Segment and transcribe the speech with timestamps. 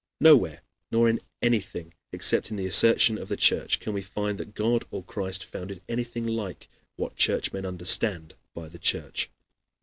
[0.19, 4.55] Nowhere nor in anything, except in the assertion of the Church, can we find that
[4.55, 9.29] God or Christ founded anything like what Churchmen understand by the Church.